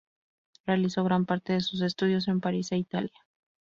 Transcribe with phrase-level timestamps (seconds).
[0.65, 3.13] Realizó gran parte de sus estudios en París e Italia.